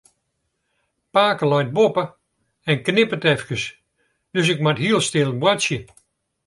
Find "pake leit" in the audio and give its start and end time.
1.15-1.69